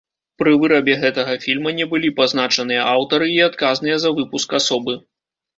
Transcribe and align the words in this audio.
Пры 0.41 0.53
вырабе 0.61 0.95
гэтага 1.03 1.35
фільма 1.43 1.73
не 1.79 1.85
былі 1.93 2.09
пазначаныя 2.21 2.81
аўтары 2.97 3.29
і 3.35 3.39
адказныя 3.49 4.03
за 4.07 4.17
выпуск 4.17 4.61
асобы. 4.63 4.99